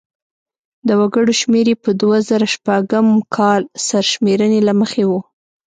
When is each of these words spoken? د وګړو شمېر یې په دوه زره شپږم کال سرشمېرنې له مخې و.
د 0.87 0.89
وګړو 0.99 1.33
شمېر 1.41 1.65
یې 1.71 1.75
په 1.83 1.91
دوه 2.01 2.17
زره 2.29 2.47
شپږم 2.53 3.07
کال 3.35 3.61
سرشمېرنې 3.87 4.59
له 4.67 4.73
مخې 4.79 5.03
و. 5.09 5.11